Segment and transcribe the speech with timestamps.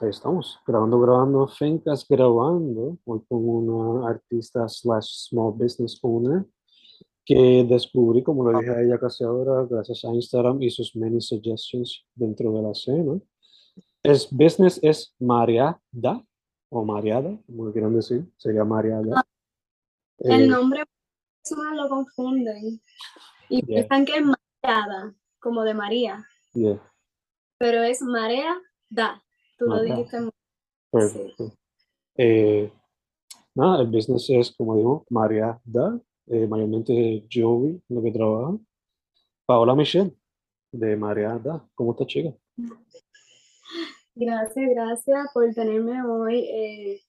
[0.00, 6.44] Ahí estamos, grabando, grabando, Fencas grabando, hoy con una artista slash small business owner
[7.24, 11.20] que descubrí, como lo dije a ella casi ahora, gracias a Instagram y sus many
[11.20, 13.20] suggestions dentro de la escena.
[14.02, 16.24] Es business es Mariada
[16.70, 19.24] o Mariada, como lo quieran decir, sería Mariada.
[20.18, 20.84] El Eh, nombre
[21.42, 22.80] personal lo confunden
[23.50, 23.86] y Yeah.
[23.88, 24.24] piensan que es
[24.62, 26.80] Mariada, como de María, yeah,
[27.58, 28.56] pero es Marea
[28.90, 29.22] Da.
[29.58, 30.30] Tú lo dijiste muy
[30.90, 31.52] perfecto.
[32.16, 32.72] Eh,
[33.54, 38.56] nada, el business es, como digo, Mariada, eh, mayormente Joey, lo que trabaja.
[39.46, 40.14] Paola Michelle,
[40.72, 41.66] de Mariada.
[41.74, 42.34] ¿Cómo está, chica?
[44.14, 46.38] Gracias, gracias por tenerme hoy.
[46.40, 47.00] Eh,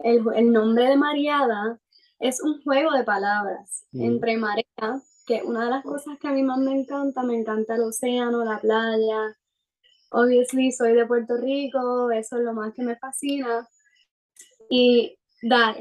[0.00, 1.80] el, el nombre de Mariada
[2.18, 4.02] es un juego de palabras Mm.
[4.04, 7.74] entre marea, que una de las cosas que a mí más me encanta, me encanta
[7.74, 9.36] el océano, la playa.
[10.10, 13.68] Obviously, soy de Puerto Rico, eso es lo más que me fascina.
[14.68, 15.76] Y dar,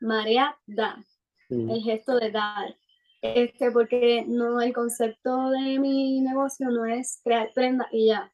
[0.00, 1.02] marea da,
[1.48, 2.74] Mm, el gesto de dar.
[3.22, 8.32] Este, porque no, el concepto de mi negocio no es crear prenda y ya.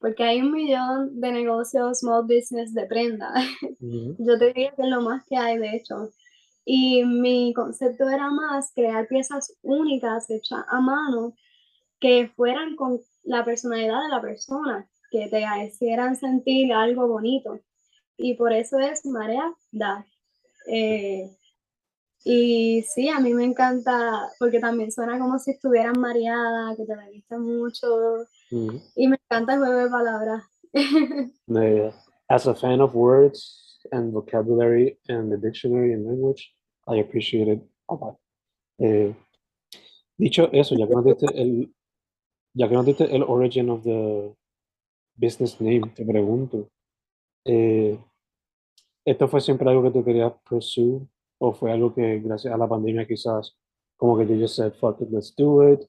[0.00, 3.32] Porque hay un millón de negocios, small business de prenda.
[3.80, 6.10] ujú, Yo te diría que es lo más que hay, de hecho.
[6.64, 11.34] Y mi concepto era más crear piezas únicas hechas a mano
[12.00, 17.60] que fueran con la personalidad de la persona, que te hicieran sentir algo bonito.
[18.16, 20.04] Y por eso es Marea Da.
[20.66, 21.30] Eh,
[22.24, 26.96] y sí, a mí me encanta, porque también suena como si estuvieran mareada, que te
[26.96, 27.86] bebiste mucho.
[28.50, 28.80] ujú.
[28.96, 30.44] Y me encanta el juego de palabras.
[31.48, 31.90] Uh,
[32.28, 36.52] as a fan of words and vocabulary and the dictionary and language,
[36.86, 38.18] I appreciate it a lot.
[38.78, 39.14] Eh,
[40.18, 41.72] dicho eso, ya diste el,
[42.58, 44.34] ya que nos diste el origin of the
[45.14, 46.68] business name, te pregunto,
[47.44, 47.96] eh,
[49.04, 51.06] ¿esto fue siempre algo que tú querías pursue
[51.38, 53.56] o fue algo que gracias a la pandemia quizás
[53.96, 55.82] como que you just said, fuck it, let's do it?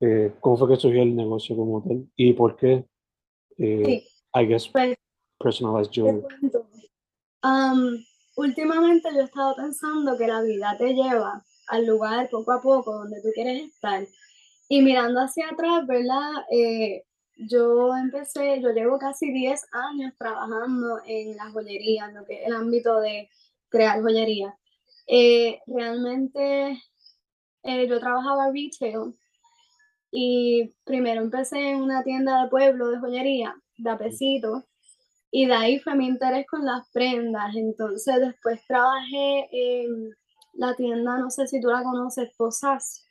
[0.00, 2.08] Eh, ¿Cómo fue que surgió el negocio como tal?
[2.14, 2.84] ¿Y por qué?
[3.58, 4.96] Eh, Sí, I guess pues
[5.40, 6.24] personalized jewelry.
[7.42, 7.98] Am,
[8.36, 12.92] últimamente yo he estado pensando que la vida te lleva al lugar poco a poco
[12.92, 14.06] donde tú quieres estar.
[14.68, 16.30] Y mirando hacia atrás, ¿verdad?
[16.50, 17.04] Eh,
[17.36, 22.46] yo empecé, yo llevo casi 10 años trabajando en la joyería, en lo que es
[22.46, 23.28] el ámbito de
[23.68, 24.56] crear joyería.
[25.06, 26.80] Eh, realmente
[27.64, 29.14] eh, yo trabajaba retail
[30.10, 34.66] y primero empecé en una tienda de pueblo de joyería, de apesito,
[35.30, 37.54] y de ahí fue mi interés con las prendas.
[37.56, 40.14] Entonces después trabajé en
[40.54, 43.04] la tienda, no sé si tú la conoces, Posas,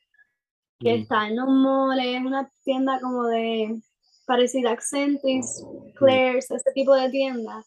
[0.81, 3.81] que Mm, está en los moles, es una tienda como de
[4.25, 5.63] parecida a Accentis,
[5.95, 7.65] Claire's, ese tipo de tiendas.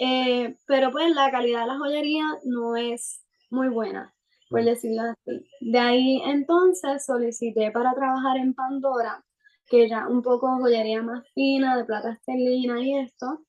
[0.00, 4.14] Eh, pero pues la calidad de la joyería no es muy buena,
[4.48, 4.64] por Mm.
[4.64, 5.46] decirlo así.
[5.60, 9.22] De ahí entonces solicité para trabajar en Pandora,
[9.66, 13.44] que ya un poco joyería más fina, de plata esterlina y esto.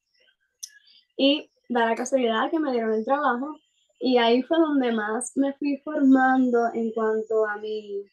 [1.17, 3.55] Y da la casualidad que me dieron el trabajo
[3.99, 8.03] y ahí fue donde más me fui formando en cuanto a mi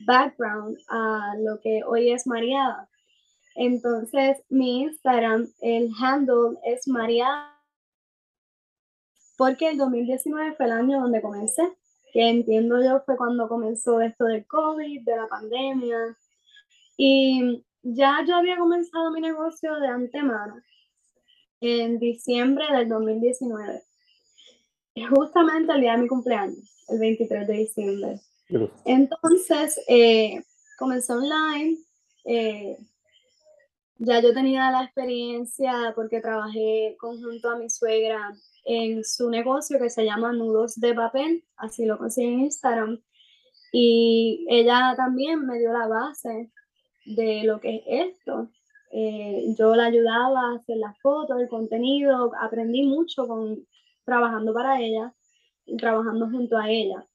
[0.00, 2.88] background, a lo que hoy es Mariada.
[3.54, 7.56] Entonces, mi Instagram, el handle es Mariada,
[9.36, 11.62] porque el 2019 fue el año donde comencé,
[12.12, 15.98] que entiendo yo fue cuando comenzó esto del COVID, de la pandemia.
[16.96, 20.62] Y ya yo había comenzado mi negocio de antemano
[21.60, 23.82] en diciembre del 2019.
[25.10, 28.20] Justamente el día de mi cumpleaños, el 23 de diciembre.
[28.84, 30.42] Entonces, eh,
[30.78, 31.78] comencé online.
[32.24, 32.76] Eh,
[33.98, 38.34] ya yo tenía la experiencia porque trabajé conjunto a mi suegra
[38.64, 43.00] en su negocio que se llama Nudos de Papel, así lo consiguen en Instagram.
[43.72, 46.50] Y ella también me dio la base
[47.06, 48.50] de lo que es esto.
[48.92, 53.66] Eh, yo la ayudaba a hacer las fotos, el contenido, aprendí mucho con,
[54.04, 55.14] trabajando para ella
[55.64, 57.06] y trabajando junto a ella.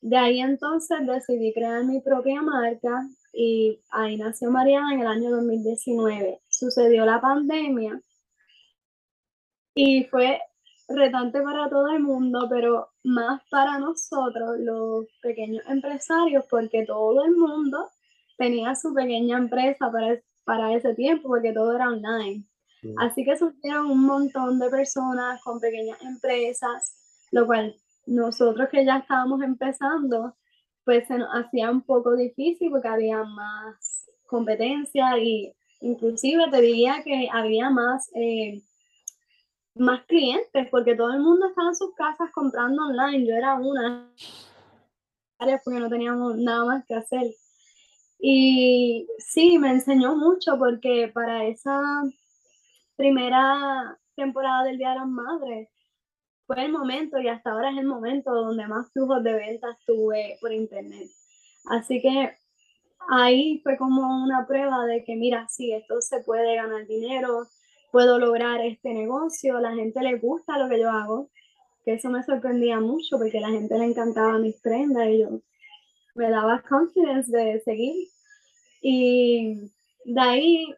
[0.00, 5.30] De ahí entonces decidí crear mi propia marca y ahí nació Mariana en el año
[5.30, 6.40] 2019.
[6.48, 8.00] Sucedió la pandemia
[9.74, 10.40] y fue
[10.88, 17.36] retante para todo el mundo, pero más para nosotros, los pequeños empresarios, porque todo el
[17.36, 17.90] mundo
[18.36, 22.44] tenía su pequeña empresa para, para ese tiempo, porque todo era online.
[22.98, 26.94] Así que surgieron un montón de personas con pequeñas empresas,
[27.32, 27.74] lo cual
[28.08, 30.36] nosotros que ya estábamos empezando,
[30.84, 37.02] pues se nos hacía un poco difícil porque había más competencia y inclusive te diría
[37.04, 38.62] que había más, eh,
[39.74, 43.26] más clientes porque todo el mundo estaba en sus casas comprando online.
[43.26, 44.10] Yo era una
[45.64, 47.26] porque no teníamos nada más que hacer.
[48.18, 51.80] Y sí, me enseñó mucho porque para esa
[52.96, 55.68] primera temporada del Día de las Madres,
[56.48, 60.38] fue el momento y hasta ahora es el momento donde más flujos de ventas tuve
[60.40, 61.06] por internet.
[61.66, 62.38] Así que
[63.10, 67.48] ahí fue como una prueba de que, mira, sí, esto se puede ganar dinero,
[67.92, 71.28] puedo lograr este negocio, la gente le gusta lo que yo hago,
[71.84, 75.28] que eso me sorprendía mucho porque la gente le encantaba mis prendas y yo
[76.14, 78.08] me daba confidence de seguir.
[78.80, 79.70] Y
[80.06, 80.74] de ahí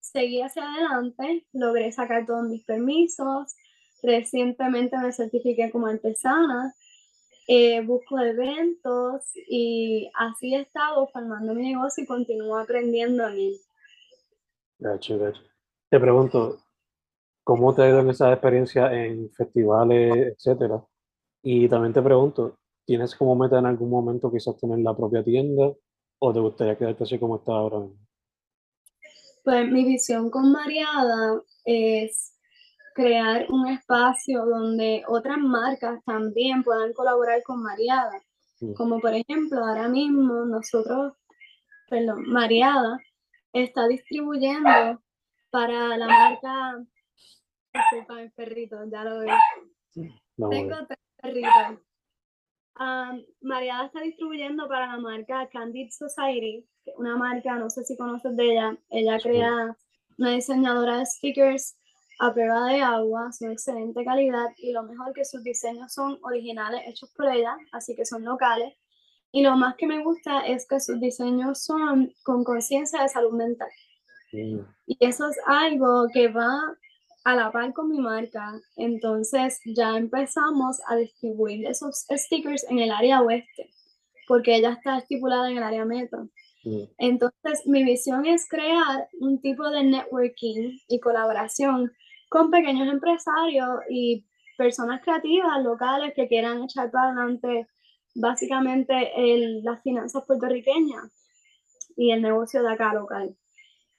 [0.00, 3.54] seguí hacia adelante, logré sacar todos mis permisos,
[4.02, 6.74] Recientemente me certifiqué como artesana,
[7.48, 13.56] eh, busco eventos y así he estado formando mi negocio y continúo aprendiendo en él.
[15.90, 16.58] Te pregunto,
[17.42, 20.84] ¿cómo te ha ido en esa experiencia en festivales, etcétera?
[21.42, 25.72] Y también te pregunto, ¿tienes como meta en algún momento quizás tener la propia tienda
[26.20, 27.86] o te gustaría quedarte así como está ahora
[29.42, 32.37] Pues mi visión con Mariada es
[32.98, 38.20] crear un espacio donde otras marcas también puedan colaborar con Mariada.
[38.76, 41.12] Como por ejemplo, ahora mismo nosotros,
[41.88, 42.98] perdón, Mariada
[43.52, 45.00] está distribuyendo
[45.50, 46.84] para la marca.
[47.72, 49.36] Disculpa, el perrito, ya lo veo.
[50.50, 51.78] Tengo tres perritos.
[53.40, 56.66] Mariada está distribuyendo para la marca Candid Society,
[56.96, 58.76] una marca, no sé si conoces de ella.
[58.90, 59.76] Ella crea
[60.18, 61.76] una diseñadora de stickers
[62.18, 66.18] a prueba de agua, son de excelente calidad y lo mejor que sus diseños son
[66.22, 68.74] originales, hechos por ella, así que son locales.
[69.30, 73.32] Y lo más que me gusta es que sus diseños son con conciencia de salud
[73.32, 73.68] mental.
[74.32, 76.76] Y eso es algo que va
[77.24, 78.58] a la par con mi marca.
[78.76, 83.70] Entonces ya empezamos a distribuir esos stickers en el área oeste,
[84.26, 86.28] porque ella está estipulada en el área metro.
[86.98, 91.92] Entonces mi visión es crear un tipo de networking y colaboración
[92.28, 94.24] con pequeños empresarios y
[94.56, 97.68] personas creativas locales que quieran echar para adelante
[98.14, 101.12] básicamente el, las finanzas puertorriqueñas
[101.96, 103.36] y el negocio de acá local.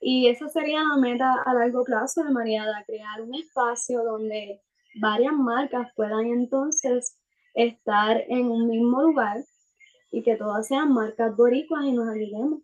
[0.01, 4.61] Y esa sería la meta a largo plazo de Mariada, crear un espacio donde
[5.01, 7.17] varias marcas puedan entonces
[7.53, 9.43] estar en un mismo lugar
[10.11, 12.61] y que todas sean marcas boricuas y nos ayudemos.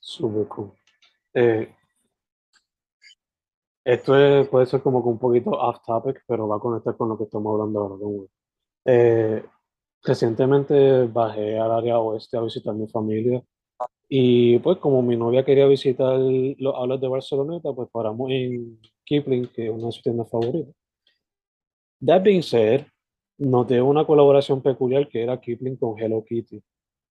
[0.00, 0.72] Súper cool.
[1.34, 1.72] Eh,
[3.84, 4.12] esto
[4.50, 7.24] puede ser como que un poquito off topic, pero va a conectar con lo que
[7.24, 8.26] estamos hablando ahora.
[8.84, 9.44] Eh,
[10.02, 13.42] recientemente bajé al área oeste a visitar mi familia
[14.08, 19.46] y pues como mi novia quería visitar los aulas de Barceloneta, pues paramos en Kipling,
[19.48, 20.74] que es una de sus tiendas favoritas.
[22.04, 22.86] That being said,
[23.38, 26.60] noté una colaboración peculiar que era Kipling con Hello Kitty.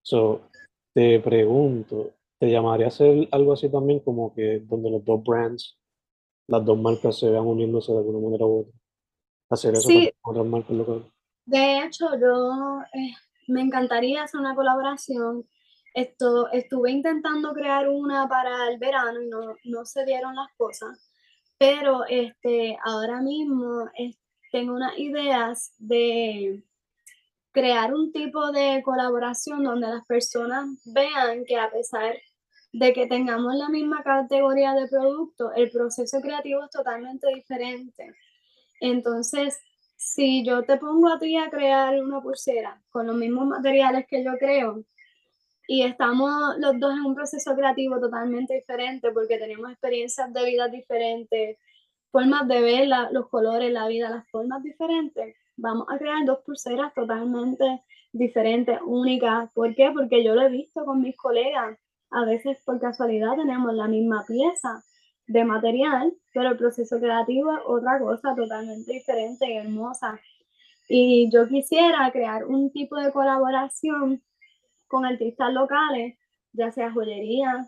[0.02, 0.42] So,
[0.94, 5.79] te pregunto, ¿te llamaría a hacer algo así también como que donde los dos brands
[6.50, 8.74] las dos marcas se vean uniéndose de alguna manera u otra.
[9.50, 9.90] Hacer eso
[10.22, 11.04] con otras marcas locales.
[11.46, 13.14] De hecho, yo eh,
[13.48, 15.48] me encantaría hacer una colaboración.
[15.94, 21.12] Esto, estuve intentando crear una para el verano y no, no se dieron las cosas,
[21.58, 23.90] pero este, ahora mismo
[24.52, 26.64] tengo unas ideas de
[27.52, 32.16] crear un tipo de colaboración donde las personas vean que a pesar
[32.72, 38.16] de que tengamos la misma categoría de producto, el proceso creativo es totalmente diferente.
[38.80, 39.60] Entonces,
[39.96, 44.24] si yo te pongo a ti a crear una pulsera con los mismos materiales que
[44.24, 44.84] yo creo
[45.68, 50.68] y estamos los dos en un proceso creativo totalmente diferente porque tenemos experiencias de vida
[50.68, 51.58] diferentes,
[52.12, 56.94] formas de ver los colores, la vida, las formas diferentes, vamos a crear dos pulseras
[56.94, 59.52] totalmente diferentes, únicas.
[59.54, 59.92] ¿Por qué?
[59.94, 61.78] Porque yo lo he visto con mis colegas.
[62.12, 64.84] A veces por casualidad tenemos la misma pieza
[65.28, 70.20] de material, pero el proceso creativo es otra cosa totalmente diferente y hermosa.
[70.88, 74.24] Y yo quisiera crear un tipo de colaboración
[74.88, 76.18] con artistas locales,
[76.52, 77.68] ya sea joyería,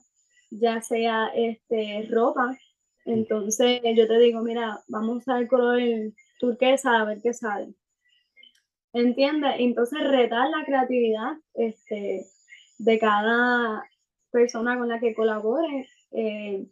[0.50, 2.57] ya sea este, ropa.
[3.05, 5.79] Entonces yo te digo, mira, vamos a usar color
[6.39, 7.75] turquesa a ver qué sale.
[8.91, 9.53] ¿Entiendes?
[9.60, 12.25] Entonces retar la creatividad este,
[12.79, 13.83] de cada
[14.31, 15.88] persona con la que colabore.
[16.11, 16.65] Eh,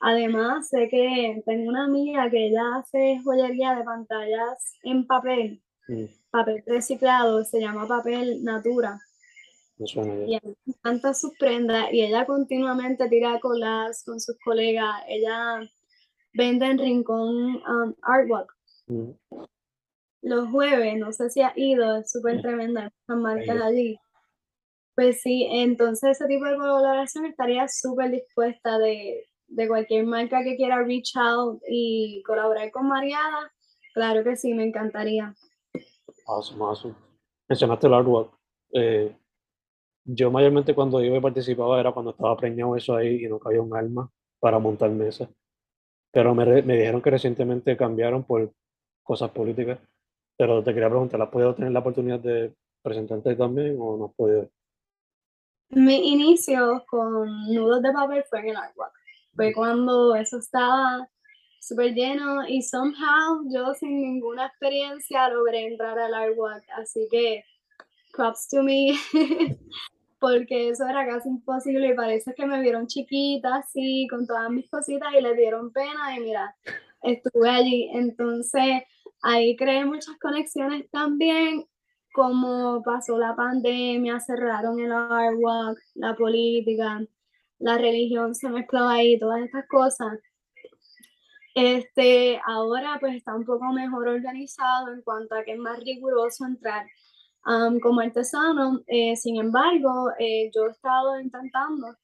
[0.00, 6.04] además, sé que tengo una amiga que ella hace joyería de pantallas en papel, mm.
[6.30, 8.98] papel reciclado, se llama papel Natura.
[9.78, 15.02] y ella encanta sus prendas y ella continuamente tira colas con sus colegas.
[15.08, 15.60] Ella
[16.34, 18.52] vende en Rincón um, Artwork.
[18.86, 19.10] Mm
[20.22, 23.98] los jueves, no sé si ha ido, es súper tremenda las marcas allí.
[25.02, 29.26] Pues sí, entonces ese tipo de colaboración estaría súper dispuesta de,
[29.66, 33.52] cualquier marca que quiera reach out y colaborar con Mariada.
[33.94, 35.34] Claro que sí, me encantaría.
[36.24, 36.94] Awesome, awesome.
[37.48, 38.32] Mencionaste el artwork.
[38.74, 39.12] Eh,
[40.04, 43.60] yo mayormente cuando iba y participaba era cuando estaba preñado eso ahí y no cabía
[43.60, 45.28] un alma para montar mesas.
[46.12, 48.52] Pero me, me dijeron que recientemente cambiaron por
[49.02, 49.80] cosas políticas
[50.38, 54.14] pero te quería preguntar, ¿has podido tener la oportunidad de presentarte también o no has
[54.14, 54.48] podido?
[55.74, 58.92] Mi inicio con nudos de papel fue en el Artwalk.
[59.34, 61.08] Fue cuando eso estaba
[61.60, 66.62] súper lleno y somehow yo sin ninguna experiencia logré entrar al Artwalk.
[66.76, 67.44] Así que
[68.14, 68.92] props to me,
[70.20, 74.68] porque eso era casi imposible y parece que me vieron chiquita así, con todas mis
[74.68, 76.54] cositas y le dieron pena y mira,
[77.00, 77.90] estuve allí.
[77.94, 78.82] Entonces
[79.22, 81.64] ahí creé muchas conexiones también,
[82.12, 87.00] como pasó la pandemia, cerraron el artwork, la política,
[87.58, 90.18] la religión se mezcló ahí, todas estas cosas.
[91.54, 96.46] Este, ahora pues está un poco mejor organizado en cuanto a que es más riguroso
[96.46, 96.86] entrar
[97.82, 98.80] como artesano.
[98.86, 101.96] Eh, sin embargo, eh, yo he estado intentando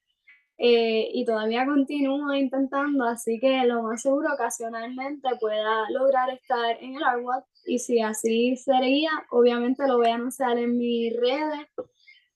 [0.58, 6.96] eh, y todavía continúo intentando, así que lo más seguro ocasionalmente pueda lograr estar en
[6.96, 11.68] el Artwalk y si así sería, obviamente lo voy a anunciar en mis redes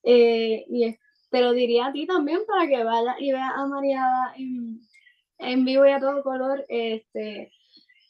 [0.03, 0.97] eh, y
[1.31, 4.81] te lo diría a ti también para que vayas y veas a Mariada en,
[5.39, 7.51] en vivo y a todo color, este,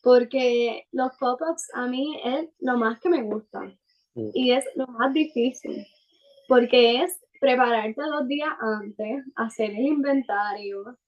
[0.03, 3.61] porque los pop-ups a mí es lo más que me gusta
[4.15, 4.31] mm.
[4.35, 5.87] y es lo más difícil,
[6.49, 10.99] porque es prepararte dos días antes, hacer el inventario,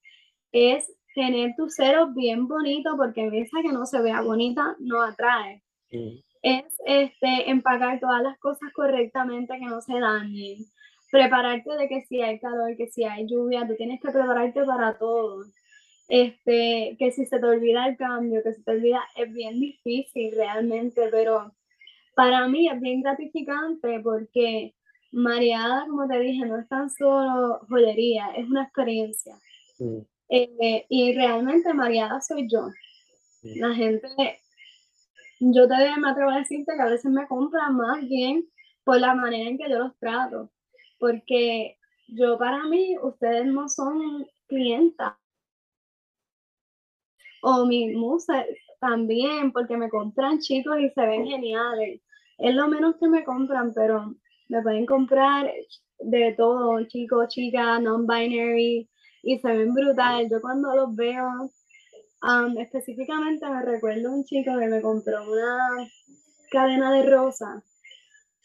[0.51, 5.64] es tener tu cero bien bonito, porque mesa que no se vea bonita no atrae.
[6.41, 10.65] Es este, empacar todas las cosas correctamente que no se dañen.
[11.11, 14.97] Prepararte de que si hay calor, que si hay lluvia, tú tienes que prepararte para
[14.97, 15.45] todo.
[16.07, 20.35] Este, que si se te olvida el cambio, que se te olvida, es bien difícil
[20.35, 21.51] realmente, pero
[22.15, 24.75] para mí es bien gratificante porque
[25.11, 29.35] Mariada, como te dije, no es tan solo joyería, es una experiencia.
[30.29, 32.67] Eh, y realmente Mariada soy yo.
[33.43, 34.07] La gente,
[35.53, 38.47] yo te me atrevo a decirte que a veces me compran más bien
[38.83, 40.51] por la manera en que yo los trato.
[40.99, 45.13] Porque yo para mí, ustedes no son clientas.
[47.41, 48.45] O mi musa
[48.79, 52.01] también, porque me compran chicos y se ven geniales.
[52.37, 54.15] Es lo menos que me compran, pero
[54.49, 55.51] me pueden comprar
[55.99, 58.89] de todo, chicos, chicas, non-binary,
[59.23, 60.27] y se ven brutal.
[60.29, 61.51] Yo cuando los veo,
[62.25, 65.69] um, específicamente me recuerdo un chico que me compró una
[66.51, 67.63] cadena de rosa,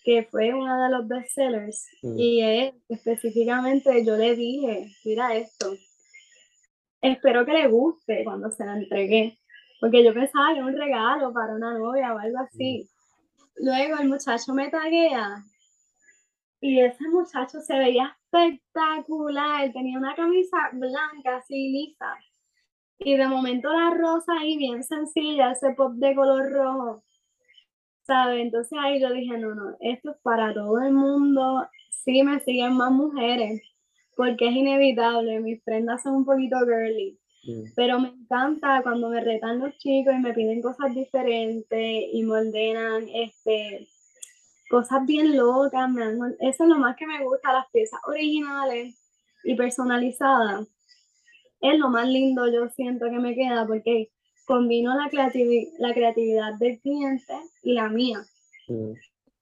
[0.05, 2.19] que fue uno de los bestsellers, mm.
[2.19, 5.75] y él específicamente yo le dije, mira esto,
[7.01, 9.39] espero que le guste cuando se la entregué,
[9.81, 12.85] porque yo pensaba que era un regalo para una novia o algo así.
[12.85, 13.65] Mm.
[13.65, 15.43] Luego el muchacho me taguea
[16.61, 22.15] y ese muchacho se veía espectacular, tenía una camisa blanca, así lisa.
[23.00, 27.02] Y de momento la rosa ahí bien sencilla, ese pop de color rojo.
[28.07, 28.40] ¿sabes?
[28.42, 31.66] Entonces ahí yo dije, no, no, esto es para todo el mundo.
[32.04, 33.61] Sí, me siguen más mujeres,
[34.16, 35.40] porque es inevitable.
[35.40, 37.19] Mis prendas son un poquito girly.
[37.45, 42.23] Mm, Pero me encanta cuando me retan los chicos y me piden cosas diferentes y
[42.25, 43.87] me ordenan este,
[44.71, 45.88] cosas bien locas.
[45.90, 48.97] me dan- eso es lo más que me gusta, las piezas originales
[49.45, 50.66] y personalizadas.
[51.61, 54.11] Es lo más lindo, yo siento que me queda porque
[54.47, 58.19] combino la, creativi- la creatividad del cliente y la mía.
[58.69, 58.93] mm,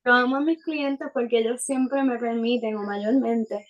[0.05, 3.67] Yo amo a mis clientes porque ellos siempre me permiten, o mayormente,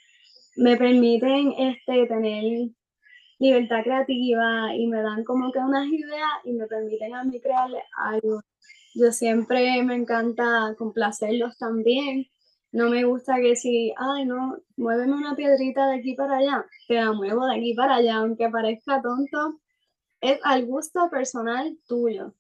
[0.57, 2.71] me permiten este, tener
[3.39, 7.85] libertad creativa y me dan como que unas ideas y me permiten a mí crearles
[7.97, 8.41] algo.
[8.95, 12.27] Yo siempre me encanta complacerlos también.
[12.73, 16.95] No me gusta que si, ay no, muéveme una piedrita de aquí para allá, te
[16.95, 19.61] la muevo de aquí para allá, aunque parezca tonto,
[20.21, 22.35] es al gusto personal tuyo.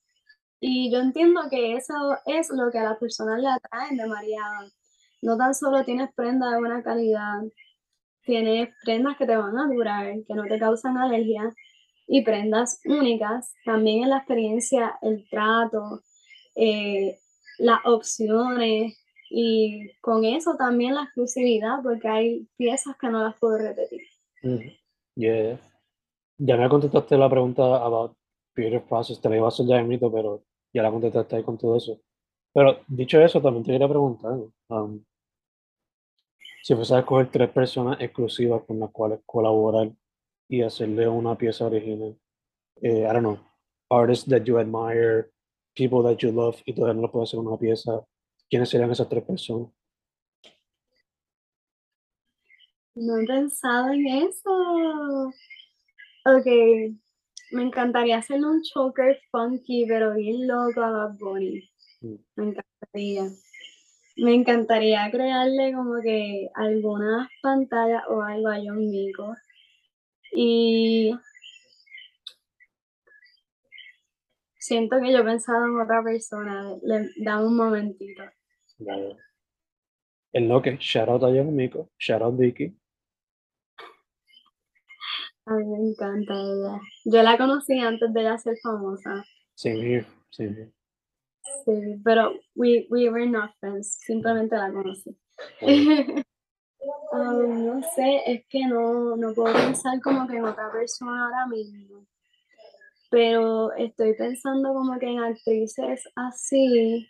[0.61, 4.43] Y yo entiendo que eso es lo que a las personas le atraen de María.
[5.23, 7.43] No tan solo tienes prendas de buena calidad,
[8.25, 11.55] tienes prendas que te van a durar, que no te causan alergia
[12.07, 13.55] y prendas únicas.
[13.65, 16.03] También en la experiencia, el trato,
[16.57, 17.19] eh,
[17.59, 18.99] las opciones
[19.31, 24.03] y con eso también la exclusividad, porque hay piezas que no las puedo repetir.
[24.43, 24.59] mm.
[25.17, 25.59] Yeah.
[26.39, 28.17] Ya me contestaste la pregunta about
[28.55, 31.59] creative process, te la iba a hacer ya mito, pero ya la contestaste ahí con
[31.59, 32.01] todo eso.
[32.53, 35.05] Pero dicho eso, también te quería preguntar, um,
[36.63, 39.91] si fuese a escoger tres personas exclusivas con las cuales colaborar
[40.49, 42.17] y hacerle una pieza original,
[42.83, 43.39] eh, I don't know,
[43.91, 45.31] artists that you admire,
[45.75, 48.05] people that you love, y todavía no le puedes hacer una pieza,
[48.49, 49.69] ¿quiénes serían esas tres personas?
[52.95, 55.33] No he pensado en eso.
[56.25, 56.47] Ok,
[57.53, 61.71] me encantaría hacerle un choker funky, pero bien loco a Bad Bunny.
[62.01, 62.15] Mm.
[62.37, 63.23] Me encantaría.
[64.17, 69.37] Me encantaría crearle como que algunas pantallas o algo a John Mico.
[70.33, 71.15] Y
[74.59, 76.75] siento que yo he pensado en otra persona.
[76.83, 78.23] Le, dame un momentito.
[78.81, 82.77] En lo que, shout out a John Mico, shout out Vicky.
[85.47, 86.81] A mí me encanta ella.
[87.05, 89.25] Yo la conocí antes de ella ser famosa.
[89.55, 90.73] Same here, same here.
[91.65, 95.17] Sí, pero we, we were not friends, simplemente la conocí.
[95.61, 96.23] Bueno,
[97.13, 101.47] Ah, no sé, es que no, no puedo pensar como que en otra persona ahora
[101.47, 102.07] mismo.
[103.11, 107.09] Pero estoy pensando como que en actrices así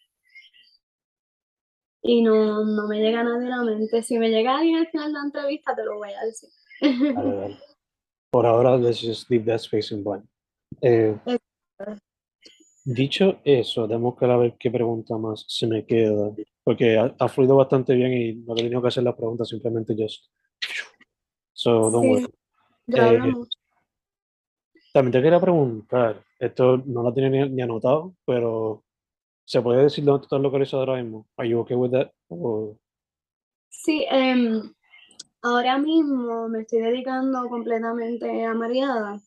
[2.02, 4.02] y no, no me llega nadie a la mente.
[4.02, 6.50] Si me llega alguien al final de la entrevista, te lo voy a decir.
[8.30, 10.24] Por ahora, let's just leave that space in blank.
[10.82, 11.16] Eh,
[12.84, 16.30] dicho eso, debemos que ver qué pregunta más se me queda,
[16.62, 19.94] porque ha, ha fluido bastante bien y no he tenido que hacer las preguntas, simplemente
[19.98, 20.26] just.
[21.52, 22.26] So, don't Sí.
[22.88, 23.28] worry.
[23.28, 23.34] Eh.
[24.92, 28.84] También te quería preguntar, esto no lo tenía ni, ni anotado, pero
[29.48, 31.26] ¿se puede decir dónde estás localizado ahora mismo?
[31.36, 32.12] Are you okay with that?
[32.28, 32.76] O-
[33.70, 34.72] Sí, em,
[35.42, 39.20] ahora mismo me estoy dedicando completamente a Mariada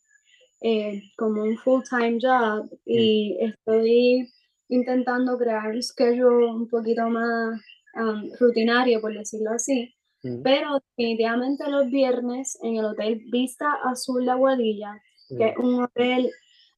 [0.61, 4.29] eh, como un full-time job y estoy
[4.69, 7.61] intentando crear un schedule un poquito más
[7.95, 9.93] um, rutinario, por decirlo así.
[10.23, 15.01] Mm, Pero definitivamente los viernes en el Hotel Vista Azul de Aguadilla,
[15.37, 16.31] que es mm, un hotel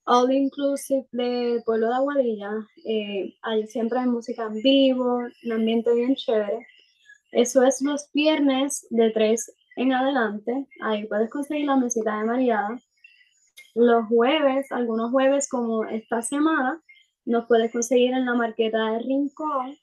[0.06, 2.52] all inclusive del pueblo de Aguadilla,
[2.86, 6.68] eh, ahí siempre hay música en vivo, un ambiente bien chévere.
[7.32, 10.68] Eso es los viernes de 3 en adelante.
[10.82, 12.80] Ahí puedes conseguir la mesita de Mariada.
[13.76, 16.82] Los jueves, algunos jueves como esta semana,
[17.26, 19.78] nos puedes conseguir en la marqueta de Rincón.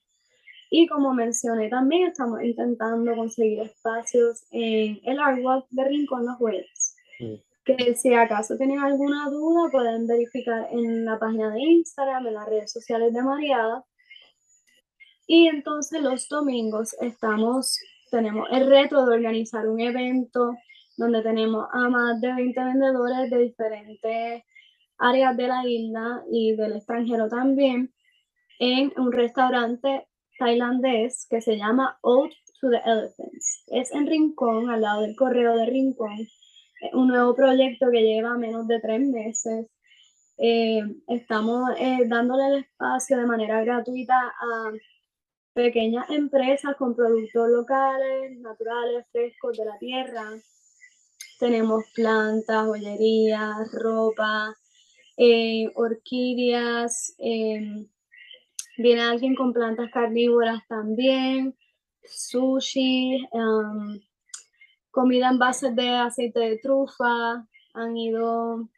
[0.71, 6.37] Y como mencioné también, estamos intentando conseguir espacios en el Art Walk de Rincón los
[6.37, 6.95] jueves.
[7.19, 7.50] mm.
[7.77, 12.49] Que si acaso tienen alguna duda, pueden verificar en la página de Instagram, en las
[12.49, 13.85] redes sociales de Mariada.
[15.27, 17.79] Y entonces los domingos estamos,
[18.11, 20.57] tenemos el reto de organizar un evento
[20.97, 24.43] donde tenemos a más de 20 vendedores de diferentes
[24.99, 27.93] áreas de la isla y del extranjero también
[28.59, 30.07] en un restaurante
[30.39, 33.65] tailandés que se llama Ode to the Elephants.
[33.69, 36.29] Es en Rincón, al lado del correo de Rincón.
[36.93, 39.67] Un nuevo proyecto que lleva menos de tres meses.
[40.39, 44.73] Eh, estamos eh, dándole el espacio de manera gratuita a
[45.53, 50.25] pequeñas empresas con productos locales, naturales, frescos de la tierra.
[51.39, 54.55] Tenemos plantas, joyería, ropa,
[55.17, 57.87] eh, orquídeas, eh,
[58.79, 61.55] viene alguien con plantas carnívoras también,
[62.03, 64.01] sushi, um,
[64.91, 68.69] comida en base de aceite de trufa, han ido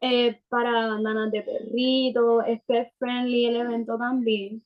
[0.00, 4.64] eh, para bandanas de perrito, es pet friendly el evento también.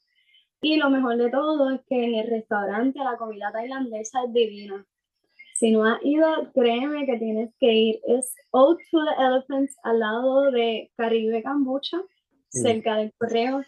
[0.62, 4.84] Y lo mejor de todo es que en el restaurante la comida tailandesa es divina.
[5.54, 8.00] Si no has ido, créeme que tienes que ir.
[8.06, 11.98] Es Old to the Elephants al lado de Caribe Cambucha,
[12.52, 12.62] Mm.
[12.62, 13.62] cerca del correo,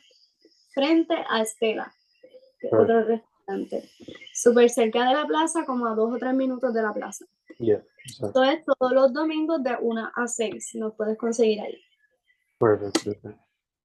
[0.72, 1.92] frente a Estela,
[2.60, 3.27] que es otro restaurante.
[4.34, 7.24] Súper cerca de la plaza, como a dos o tres minutos de la plaza.
[7.58, 8.42] Yeah, exacto.
[8.42, 10.74] Esto es todos los domingos de 1 a 6.
[10.74, 11.78] Nos puedes conseguir ahí.
[12.58, 13.40] Perfect, perfect.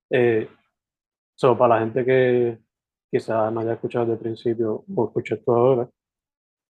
[0.10, 0.48] Eh,
[1.36, 2.60] so, para la gente que
[3.10, 5.90] quizás no haya escuchado desde el principio o escuché esto ahora,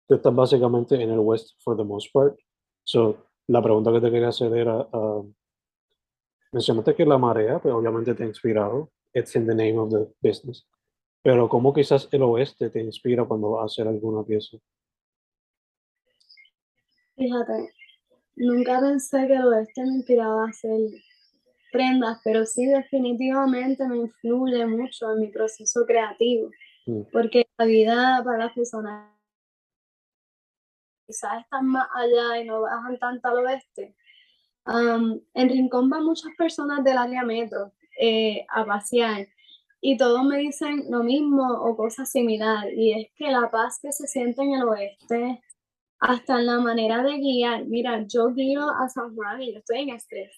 [0.07, 2.37] tú estás básicamente en el West for the most part.
[2.85, 5.23] So, la pregunta que te quería hacer era, ah,
[6.53, 10.13] mencionaste que la marea, pues obviamente te ha inspirado, it's in the name of the
[10.21, 10.67] business,
[11.23, 14.57] pero ¿cómo quizás el oeste te inspira cuando vas a hacer alguna pieza?
[17.17, 17.75] Fíjate,
[18.37, 20.79] nunca pensé que el oeste me inspiraba a hacer
[21.71, 26.51] prendas, pero sí definitivamente me influye mucho en mi proceso creativo,
[26.87, 27.03] Mm.
[27.13, 29.11] porque la vida para las personas
[31.07, 33.95] quizás están más allá y no bajan tanto al oeste.
[35.35, 39.27] En Rincón van muchas personas del área metro eh, a pasear
[39.81, 43.93] y todos me dicen lo mismo o cosas similares, y es que la paz que
[43.93, 45.43] se siente en el oeste,
[45.99, 49.81] hasta en la manera de guiar, mira, yo guío a San Juan y yo estoy
[49.81, 50.33] en estrés,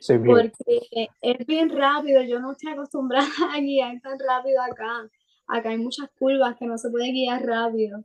[0.00, 5.08] Sí, porque es bien rápido, yo no estoy acostumbrada a guiar tan rápido acá,
[5.46, 8.04] acá hay muchas curvas que no se puede guiar rápido,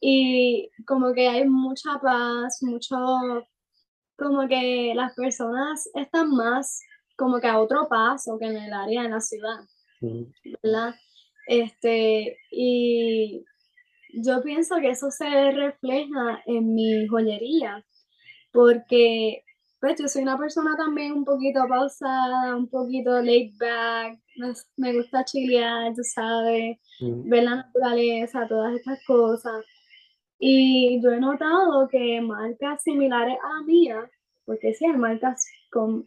[0.00, 2.96] y como que hay mucha paz, mucho,
[4.16, 6.80] como que las personas están más
[7.16, 9.60] como que a otro paso que en el área de la ciudad.
[10.00, 10.94] ¿Verdad?
[11.46, 13.44] Este, y
[14.14, 17.84] yo pienso que eso se refleja en mi joyería,
[18.52, 19.42] porque
[19.80, 24.96] pues yo soy una persona también un poquito pausada, un poquito laid back, me, me
[24.96, 29.64] gusta chilear, tú sabes, mm, ver la naturaleza, todas estas cosas.
[30.38, 34.10] Y yo he notado que marcas similares a la mía,
[34.44, 36.06] porque sí, hay marcas con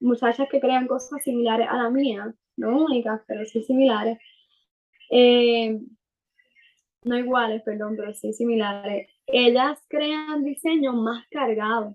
[0.00, 4.18] muchachas que crean cosas similares a la mía, no únicas, pero sí similares.
[5.10, 5.80] Eh,
[7.04, 9.08] no iguales, perdón, pero sí similares.
[9.26, 11.94] Ellas crean diseños más cargados,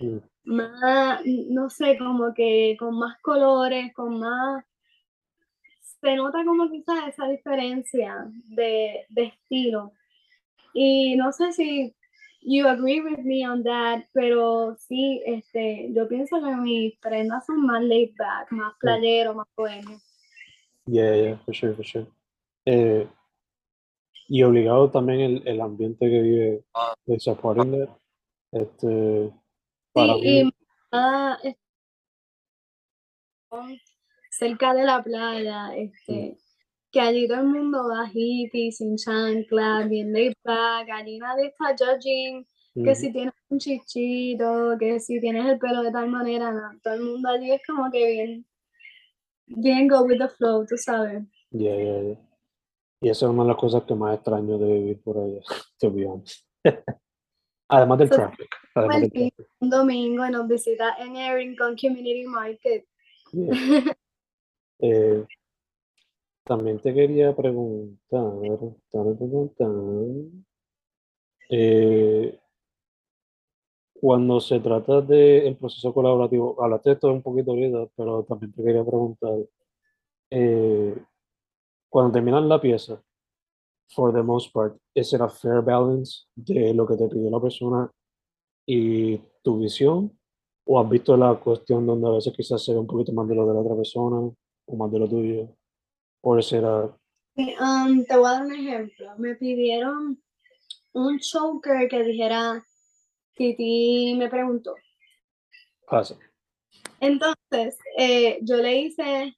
[0.00, 0.16] mm.
[0.44, 4.64] más, no sé, como que con más colores, con más...
[6.00, 9.92] Se nota como quizás esa diferencia de, de estilo.
[10.74, 11.94] Y no sé si
[12.40, 17.66] you agree with me on that, pero sí, este, yo pienso que mis prendas son
[17.66, 19.98] más laid back, más playero, más bohemio.
[20.86, 22.06] Yeah, yeah, for sure, for sure.
[22.64, 23.08] Eh,
[24.28, 26.64] y obligado también el, el ambiente que vive
[27.06, 27.96] de supporting that.
[28.52, 29.32] Este,
[29.92, 30.50] para Sí, mí, y
[30.92, 31.38] ah,
[34.30, 36.36] cerca de la playa, este,
[36.96, 41.74] que allí todo el mundo va hippie, sin chancla, bien laid back, allí nadie está
[41.76, 42.42] judging,
[42.74, 46.70] que mm, si tienes un chichito, que si tienes el pelo de tal manera, no,
[46.82, 48.46] todo el mundo allí es como que bien,
[49.46, 51.22] bien go with the flow, tú sabes.
[51.50, 52.16] yeah, yeah, yeah.
[53.02, 55.40] Y esa es una de las cosas que más extraño de vivir por allá,
[55.78, 56.46] to be honest.
[57.68, 58.48] Además del So, traffic.
[58.74, 59.52] Además del Pues sí, traffic.
[59.60, 62.86] un domingo nos visita en el Rincón Community Market.
[63.32, 63.52] Yeah.
[64.78, 65.24] Eh,
[66.46, 68.22] también te quería preguntar,
[69.58, 70.46] tan,
[71.50, 72.38] eh,
[74.00, 78.62] cuando se trata del proceso colaborativo, hablaste de esto un poquito ahorita, pero también te
[78.62, 79.34] quería preguntar,
[80.30, 80.96] eh,
[81.88, 83.02] cuando terminan la pieza,
[83.88, 87.90] for the most part, ¿es a fair balance de lo que te pidió la persona
[88.66, 90.16] y tu visión?
[90.66, 93.34] ¿O has visto la cuestión donde a veces quizás se ve un poquito más de
[93.36, 95.56] lo de la otra persona o más de lo tuyo?
[96.20, 96.96] ¿O será
[97.36, 99.14] Um, te voy a dar un ejemplo.
[99.18, 100.22] Me pidieron
[100.92, 102.64] un choker que dijera,
[103.34, 104.74] Titi me preguntó.
[105.86, 106.16] pasa?
[106.98, 109.36] Entonces, eh, yo le hice,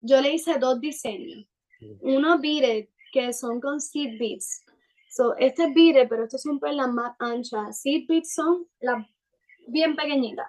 [0.00, 1.44] yo le hice dos diseños.
[2.00, 4.64] Uno beaded, que son con seed beads.
[5.10, 7.80] So, este es beaded, pero estos son perlas más anchas.
[7.80, 9.04] Seed beads son las
[9.66, 10.46] bien pequeñitas.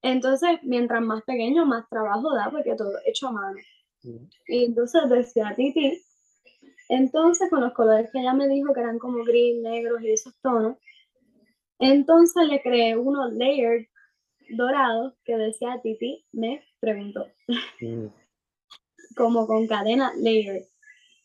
[0.00, 3.58] Entonces, mientras más pequeño, más trabajo da, porque todo es hecho a mano.
[4.02, 6.02] Y entonces decía Titi,
[6.88, 10.34] entonces con los colores que ella me dijo que eran como gris, negros y esos
[10.40, 10.76] tonos,
[11.78, 13.86] entonces le creé unos layered
[14.50, 17.26] dorados que decía Titi me preguntó.
[17.80, 18.06] mm.
[19.16, 20.64] como con cadena layer.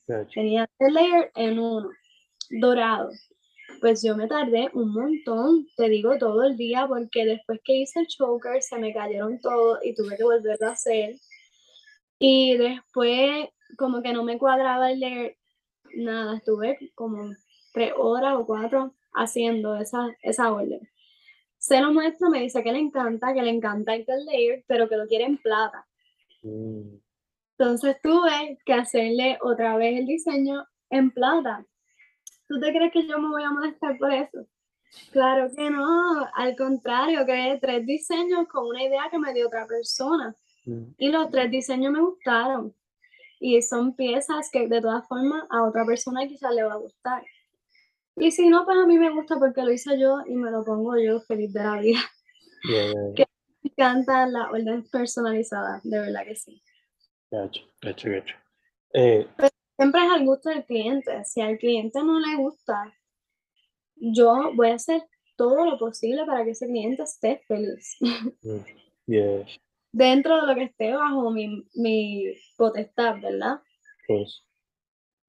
[0.07, 0.29] Gotcha.
[0.33, 1.89] Tenía tres layers en uno,
[2.49, 3.11] dorado.
[3.79, 8.01] Pues yo me tardé un montón, te digo todo el día, porque después que hice
[8.01, 11.15] el choker se me cayeron todos y tuve que volverlo a hacer.
[12.19, 15.37] Y después, como que no me cuadraba el layer,
[15.95, 17.31] nada, estuve como
[17.73, 20.81] tres horas o cuatro haciendo esa, esa orden.
[21.57, 24.97] Se lo muestro, me dice que le encanta, que le encanta el layer, pero que
[24.97, 25.87] lo quiere en plata.
[26.43, 26.99] Mm,
[27.57, 31.65] Entonces tuve que hacerle otra vez el diseño en plata.
[32.47, 34.47] ¿Tú te crees que yo me voy a molestar por eso?
[35.11, 39.65] Claro que no, al contrario, creé tres diseños con una idea que me dio otra
[39.67, 40.35] persona.
[40.65, 42.75] Mm, Y los tres diseños me gustaron.
[43.39, 47.23] Y son piezas que de todas formas a otra persona quizás le va a gustar.
[48.15, 50.63] Y si no, pues a mí me gusta porque lo hice yo y me lo
[50.63, 51.99] pongo yo feliz de la vida.
[52.69, 53.25] yeah, yeah,
[53.63, 56.61] Me encantan las órdenes personalizadas, de verdad que sí.
[57.31, 58.43] gotcha, gotcha, gotcha.
[58.93, 59.27] Eh,
[59.75, 61.25] Siempre es al gusto del cliente.
[61.25, 62.93] Si al cliente no le gusta,
[63.95, 65.03] yo voy a hacer
[65.35, 67.97] todo lo posible para que ese cliente esté feliz.
[68.43, 68.57] mm,
[69.07, 69.45] yeah,
[69.93, 72.25] Dentro de lo que esté bajo mi, mi
[72.57, 73.61] potestad, ¿verdad?
[74.07, 74.43] pues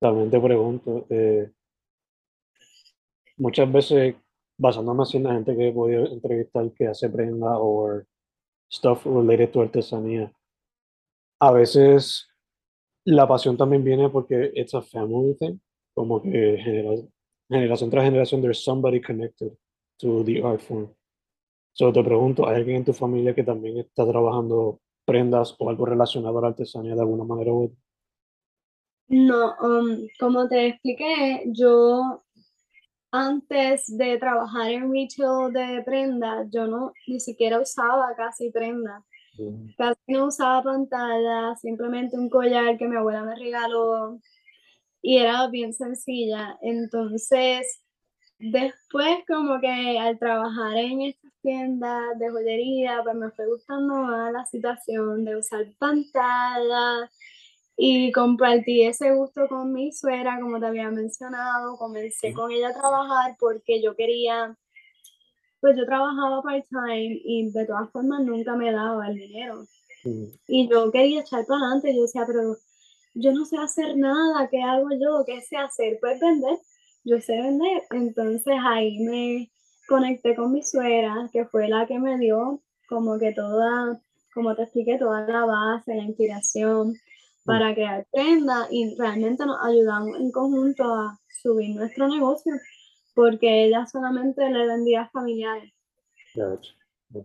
[0.00, 1.50] también te pregunto, eh,
[3.36, 4.16] muchas veces
[4.58, 8.02] basándome así en la gente que he podido entrevistar que hace prenda o
[8.72, 10.32] stuff related to artesanía,
[11.40, 12.26] a veces
[13.04, 15.58] la pasión también viene porque it's a family thing,
[15.94, 17.06] como que genera-
[17.48, 19.52] generación tras generación there's somebody connected
[19.98, 20.88] to the art form.
[21.76, 25.84] So te pregunto, ¿hay alguien en tu familia que también está trabajando prendas o algo
[25.84, 27.76] relacionado a la artesanía de alguna manera u otra?
[29.08, 32.22] No, um, como te expliqué, yo
[33.10, 39.02] antes de trabajar en retail de prendas, yo no ni siquiera usaba casi prendas.
[39.36, 44.20] Mm, Casi no usaba pantalla, simplemente un collar que mi abuela me regaló
[45.02, 46.56] y era bien sencilla.
[46.62, 47.82] Entonces,
[48.38, 54.32] después como que al trabajar en estas tiendas de joyería, pues me fue gustando más
[54.32, 57.10] la situación de usar pantalla
[57.76, 61.76] y compartí ese gusto con mi suegra, como te había mencionado.
[61.76, 64.56] Comencé con ella a trabajar porque yo quería,
[65.60, 69.66] pues yo trabajaba part-time y de todas formas nunca me daba el dinero.
[70.48, 72.56] Y yo quería echar para adelante, yo decía, pero
[73.14, 75.24] yo no sé hacer nada, ¿qué hago yo?
[75.26, 75.98] ¿Qué sé hacer?
[76.00, 76.58] Pues vender,
[77.04, 77.82] yo sé vender.
[77.90, 79.50] Entonces ahí me
[79.88, 84.00] conecté con mi suegra, que fue la que me dio como que toda,
[84.32, 86.94] como te expliqué, toda la base, la inspiración
[87.44, 92.54] para crear prendas y realmente nos ayudamos en conjunto a subir nuestro negocio
[93.14, 95.72] porque ella solamente le vendía a familiares.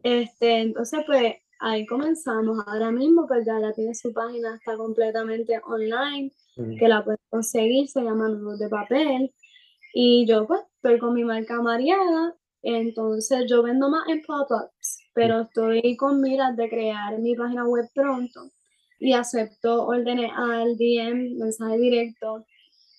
[0.04, 2.60] Este, entonces, pues ahí comenzamos.
[2.68, 7.22] Ahora mismo, pues ya, ya tiene su página, está completamente online, Mm, que la puedes
[7.30, 9.34] conseguir, se llama Nudos de Papel.
[9.94, 15.42] Y yo, pues, estoy con mi marca Mariada, entonces yo vendo más en pop-ups, pero
[15.42, 18.52] estoy con miras de crear mi página web pronto
[19.00, 22.46] y acepto órdenes al DM, mensaje directo,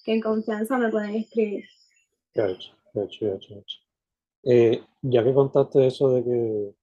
[0.05, 1.65] que en confianza me pueden escribir.
[2.35, 3.77] Gotcha, gotcha, gotcha.
[4.43, 6.75] Eh, ya que contaste eso de que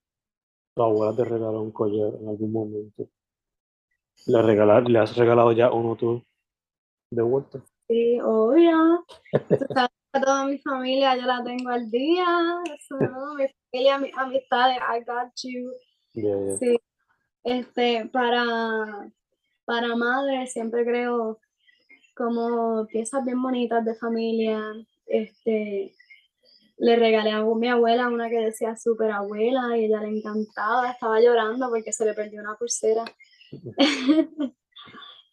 [0.75, 3.09] tu abuela te regaló un collar en algún momento,
[4.27, 6.23] ¿le, regalar, ¿le has regalado ya uno tú
[7.09, 7.63] de vuelta?
[7.87, 9.05] Sí, obvio.
[9.31, 9.89] Tú sabes
[10.21, 12.25] toda mi familia yo la tengo al día.
[13.38, 15.71] Mi familia, mis amistades, I got you.
[16.13, 16.58] Yeah, yeah.
[16.58, 16.80] Sí.
[17.43, 19.12] Este, para,
[19.65, 21.39] para madre siempre creo
[22.15, 24.62] como piezas bien bonitas de familia.
[25.06, 25.93] Este,
[26.77, 31.19] le regalé a mi abuela una que decía super abuela y ella le encantaba, estaba
[31.19, 33.06] llorando porque se le perdió una pulsera.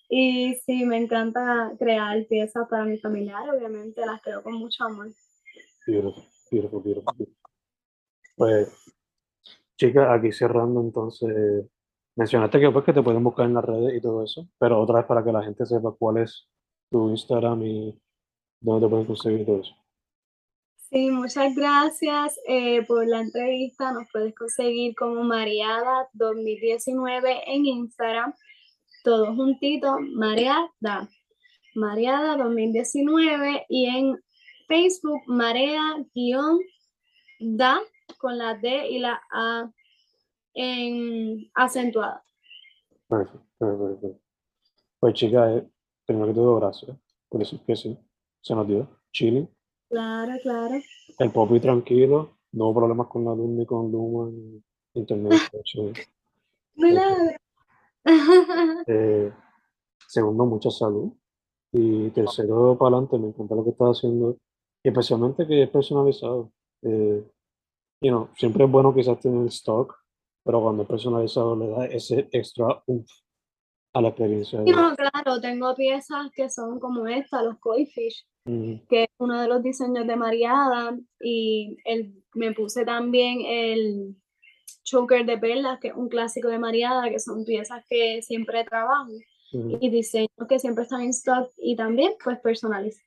[0.09, 5.09] Y sí, me encanta crear piezas para mi familiar, obviamente las creo con mucho amor.
[5.87, 7.29] Beautiful, beautiful, beautiful.
[8.37, 8.69] Pues,
[9.77, 11.67] chicas, aquí cerrando entonces,
[12.17, 14.97] mencionaste que pues que te pueden buscar en las redes y todo eso, pero otra
[14.97, 16.49] vez para que la gente sepa cuál es
[16.91, 18.01] tu Instagram y
[18.61, 19.75] dónde te pueden conseguir todo eso.
[20.91, 23.91] Sí, muchas gracias eh, por la entrevista.
[23.91, 28.33] Nos puedes conseguir como Mariada 2019 en Instagram,
[29.05, 31.09] todo juntito, Mariada,
[31.75, 34.19] Mariada 2019 y en
[34.67, 36.51] Facebook, Marea-da
[38.19, 39.71] con la D y la A
[40.55, 42.25] en acentuada.
[43.07, 44.19] Perfecto, perfecto.
[44.99, 45.69] Pues, chicas, eh,
[46.07, 46.97] primero que todo, gracias
[47.29, 47.99] por decir que sí,
[48.41, 49.49] se nos dio, chilling,
[49.91, 50.81] Claro, claro.
[51.19, 54.63] el popi tranquilo, no problemas con la luz ni con Luma, ni
[54.95, 55.33] internet.
[56.77, 57.44] Milagro.
[58.87, 59.33] Eh,
[60.15, 61.13] Segundo, mucha salud.
[61.73, 64.39] Y tercero, para adelante, me encanta lo que estás haciendo.
[64.83, 66.53] Y especialmente que es personalizado.
[66.83, 67.25] Eh,
[68.01, 69.97] you know, siempre es bueno quizás tener stock,
[70.45, 73.11] pero cuando es personalizado le da ese extra umph
[73.95, 74.63] a la experiencia.
[74.65, 79.09] Y no, claro, tengo piezas que son como esta, los koi fish, Ujú, que es
[79.19, 84.17] uno de los diseños de Mariada, y el, me puse también el
[84.85, 89.11] choker de perlas, que es un clásico de Mariada, que son piezas que siempre trabajo,
[89.53, 93.01] y diseños que siempre están en stock, y también pues personalizo.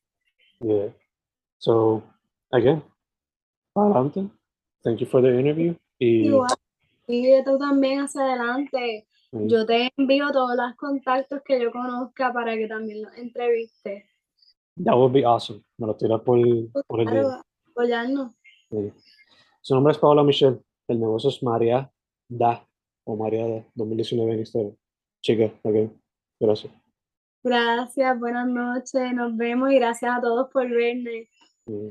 [0.60, 0.94] Yeah.
[1.60, 2.02] So,
[2.52, 2.84] again,
[3.74, 4.28] para adelante.
[4.84, 5.76] Thank you for the interview.
[6.00, 6.50] Y Igual,
[7.08, 9.08] y tú también hacia adelante.
[9.32, 14.04] mm, Yo te envío todos los contactos que yo conozca para que también los entrevistes.
[14.84, 15.64] that would be awesome.
[15.78, 16.40] Me lo tiras por,
[16.88, 17.42] por el DM.
[17.72, 18.32] apoyarnos.
[18.70, 18.94] Sí.
[19.62, 20.60] Su nombre es Paola Michelle.
[20.88, 21.92] El negocio es María
[22.30, 22.66] Da
[23.06, 24.76] o María Da 2019 en Instagram.
[25.22, 25.92] Chica, ok.
[26.40, 26.74] Gracias.
[27.44, 31.30] Gracias, buenas noches, nos vemos y gracias a todos por verme.
[31.66, 31.90] Mm.